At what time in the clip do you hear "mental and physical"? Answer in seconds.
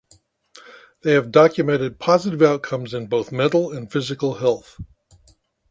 3.31-4.33